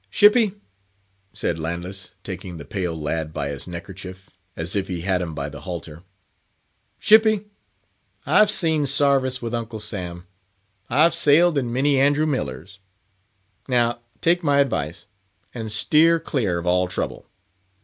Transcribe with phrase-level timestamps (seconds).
[0.09, 0.55] "Shippy!"
[1.31, 5.47] said Landless, taking the pale lad by his neckerchief, as if he had him by
[5.47, 6.01] the halter;
[6.99, 7.45] "Shippy,
[8.25, 12.79] I've seen sarvice with Uncle Sam—I've sailed in many Andrew Millers.
[13.67, 15.05] Now take my advice,
[15.53, 17.27] and steer clear of all trouble.